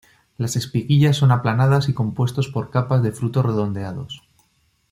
Las 0.35 0.55
espiguillas 0.55 1.15
son 1.17 1.31
aplanadas 1.31 1.87
y 1.87 1.93
compuestos 1.93 2.47
por 2.47 2.71
capas 2.71 3.03
de 3.03 3.11
frutos 3.11 3.45
redondeados. 3.45 4.23